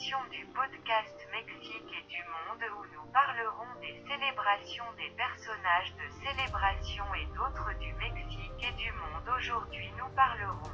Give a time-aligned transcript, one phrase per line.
[0.00, 7.04] du podcast Mexique et du monde où nous parlerons des célébrations des personnages de célébration
[7.20, 9.28] et d'autres du Mexique et du monde.
[9.36, 10.72] Aujourd'hui nous parlerons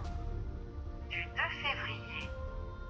[1.10, 2.30] du 2 février,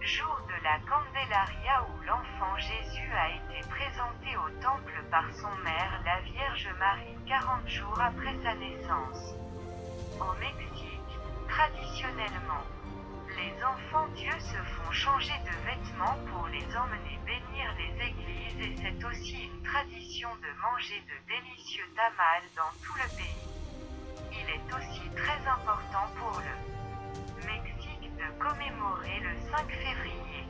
[0.03, 6.03] jour de la Candelaria où l'enfant Jésus a été présenté au temple par son mère
[6.05, 9.33] la Vierge Marie 40 jours après sa naissance.
[10.21, 11.17] Au Mexique,
[11.49, 12.26] traditionnellement,
[14.87, 19.63] se font changer de vêtements pour les emmener bénir les églises et c'est aussi une
[19.63, 23.49] tradition de manger de délicieux tamales dans tout le pays.
[24.33, 30.45] Il est aussi très important pour le Mexique de commémorer le 5 février,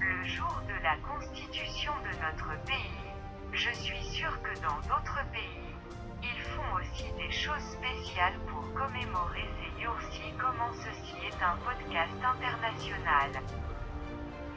[0.00, 3.12] le jour de la constitution de notre pays.
[3.52, 5.74] Je suis sûr que dans d'autres pays,
[6.22, 10.22] ils font aussi des choses spéciales pour commémorer ces jours-ci.
[10.38, 13.30] Comment ceci est un podcast international.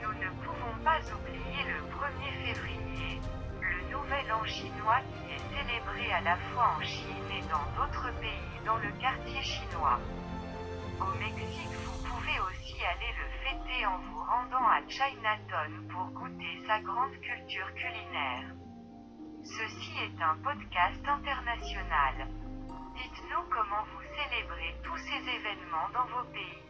[0.04, 3.22] Nous ne pouvons pas oublier le 1er février,
[3.60, 8.14] le nouvel an chinois qui est célébré à la fois en Chine et dans d'autres
[8.22, 10.00] pays dans le quartier chinois.
[11.02, 16.62] Au Mexique, vous pouvez aussi aller le fêter en vous rendant à Chinatown pour goûter
[16.68, 18.46] sa grande culture culinaire.
[19.44, 22.28] Ceci est un podcast international.
[22.94, 26.62] Dites-nous comment vous célébrez tous ces événements dans vos pays.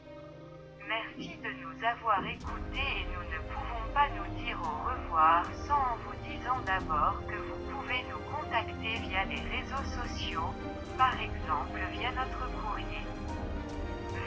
[0.87, 5.73] Merci de nous avoir écoutés et nous ne pouvons pas nous dire au revoir sans
[5.73, 10.53] en vous disant d'abord que vous pouvez nous contacter via les réseaux sociaux,
[10.95, 13.01] par exemple via notre courrier.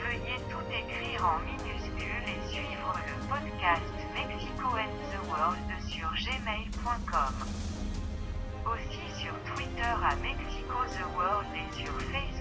[0.03, 7.35] Veuillez tout écrire en minuscules et suivre le podcast Mexico and the World sur gmail.com.
[8.65, 12.38] Aussi sur Twitter à Mexico the World et sur Facebook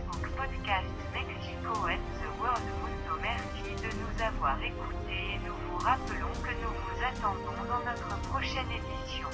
[5.88, 9.26] rappelons que nous vous attendons dans notre prochaine édition.